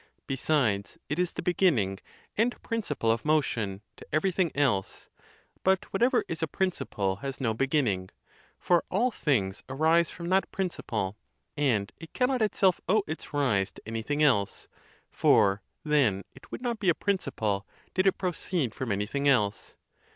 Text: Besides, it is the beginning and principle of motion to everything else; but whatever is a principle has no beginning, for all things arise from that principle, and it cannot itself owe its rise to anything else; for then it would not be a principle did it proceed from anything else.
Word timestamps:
Besides, 0.25 0.97
it 1.09 1.19
is 1.19 1.31
the 1.33 1.43
beginning 1.43 1.99
and 2.35 2.59
principle 2.63 3.11
of 3.11 3.23
motion 3.23 3.83
to 3.97 4.07
everything 4.11 4.49
else; 4.55 5.09
but 5.63 5.93
whatever 5.93 6.23
is 6.27 6.41
a 6.41 6.47
principle 6.47 7.17
has 7.17 7.39
no 7.39 7.53
beginning, 7.53 8.09
for 8.57 8.83
all 8.89 9.11
things 9.11 9.61
arise 9.69 10.09
from 10.09 10.29
that 10.29 10.49
principle, 10.49 11.19
and 11.55 11.91
it 11.99 12.13
cannot 12.15 12.41
itself 12.41 12.81
owe 12.89 13.03
its 13.05 13.31
rise 13.31 13.69
to 13.73 13.81
anything 13.87 14.23
else; 14.23 14.67
for 15.11 15.61
then 15.83 16.23
it 16.33 16.51
would 16.51 16.63
not 16.63 16.79
be 16.79 16.89
a 16.89 16.95
principle 16.95 17.67
did 17.93 18.07
it 18.07 18.17
proceed 18.17 18.73
from 18.73 18.91
anything 18.91 19.27
else. 19.27 19.77